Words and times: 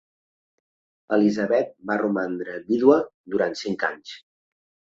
Elisabet 1.17 1.69
va 1.91 1.99
romandre 2.03 2.57
vídua 2.71 2.99
durant 3.35 3.57
cinc 3.63 3.87
anys. 3.93 4.19